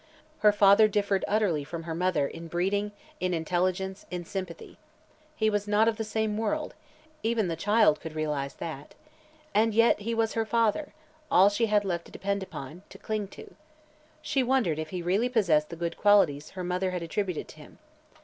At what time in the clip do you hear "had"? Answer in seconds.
11.67-11.85, 16.89-17.03